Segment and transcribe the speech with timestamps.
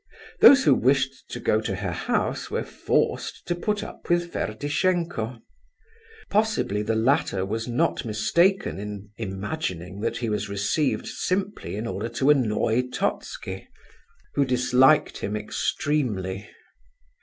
[0.39, 5.39] Those who wished to go to her house were forced to put up with Ferdishenko.
[6.27, 12.09] Possibly the latter was not mistaken in imagining that he was received simply in order
[12.09, 13.67] to annoy Totski,
[14.33, 16.49] who disliked him extremely.